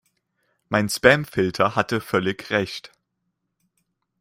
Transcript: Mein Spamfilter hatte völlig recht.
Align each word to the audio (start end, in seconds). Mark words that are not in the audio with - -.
Mein 0.67 0.89
Spamfilter 0.89 1.75
hatte 1.75 2.01
völlig 2.01 2.49
recht. 2.49 2.91